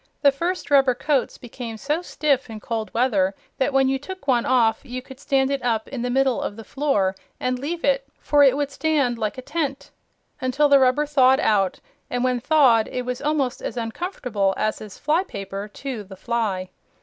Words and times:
The 0.23 0.31
first 0.31 0.71
rubber 0.71 0.95
coats 0.95 1.37
became 1.37 1.77
so 1.77 2.01
stiff 2.01 2.49
in 2.49 2.59
cold 2.59 2.91
weather 2.91 3.35
that 3.59 3.71
when 3.71 3.87
you 3.87 3.99
took 3.99 4.25
one 4.27 4.47
off 4.47 4.79
you 4.83 4.99
could 4.99 5.19
stand 5.19 5.51
it 5.51 5.61
up 5.61 5.87
in 5.89 6.01
the 6.01 6.09
middle 6.09 6.41
of 6.41 6.55
the 6.55 6.63
floor 6.63 7.13
and 7.39 7.59
leave 7.59 7.83
it, 7.85 8.07
for 8.19 8.41
it 8.41 8.57
would 8.57 8.71
stand 8.71 9.19
like 9.19 9.37
a 9.37 9.43
tent 9.43 9.91
until 10.39 10.67
the 10.69 10.79
rubber 10.79 11.05
thawed 11.05 11.39
out, 11.39 11.81
and 12.09 12.23
when 12.23 12.39
thawed 12.39 12.87
it 12.87 13.05
was 13.05 13.21
almost 13.21 13.61
as 13.61 13.77
uncomfortable 13.77 14.55
as 14.57 14.81
is 14.81 14.97
fly 14.97 15.23
paper 15.23 15.67
to 15.67 16.03
the 16.03 16.15
fly. 16.17 16.71